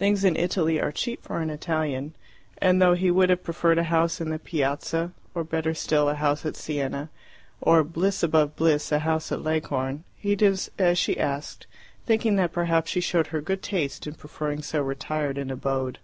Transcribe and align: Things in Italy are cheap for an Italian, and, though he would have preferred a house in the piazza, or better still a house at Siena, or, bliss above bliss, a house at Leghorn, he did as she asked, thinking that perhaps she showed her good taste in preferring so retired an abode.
Things 0.00 0.24
in 0.24 0.34
Italy 0.34 0.80
are 0.80 0.90
cheap 0.90 1.22
for 1.22 1.40
an 1.40 1.48
Italian, 1.48 2.16
and, 2.58 2.82
though 2.82 2.94
he 2.94 3.08
would 3.12 3.30
have 3.30 3.44
preferred 3.44 3.78
a 3.78 3.84
house 3.84 4.20
in 4.20 4.30
the 4.30 4.38
piazza, 4.40 5.12
or 5.32 5.44
better 5.44 5.74
still 5.74 6.08
a 6.08 6.16
house 6.16 6.44
at 6.44 6.56
Siena, 6.56 7.08
or, 7.60 7.84
bliss 7.84 8.24
above 8.24 8.56
bliss, 8.56 8.90
a 8.90 8.98
house 8.98 9.30
at 9.30 9.44
Leghorn, 9.44 10.02
he 10.16 10.34
did 10.34 10.58
as 10.76 10.98
she 10.98 11.20
asked, 11.20 11.68
thinking 12.04 12.34
that 12.34 12.50
perhaps 12.52 12.90
she 12.90 13.00
showed 13.00 13.28
her 13.28 13.40
good 13.40 13.62
taste 13.62 14.08
in 14.08 14.14
preferring 14.14 14.60
so 14.60 14.82
retired 14.82 15.38
an 15.38 15.52
abode. 15.52 16.00